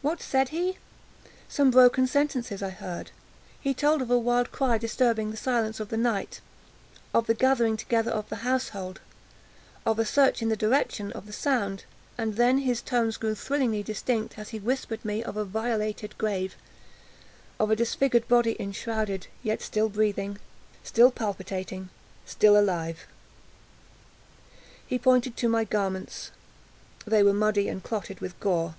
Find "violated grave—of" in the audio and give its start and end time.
15.44-17.70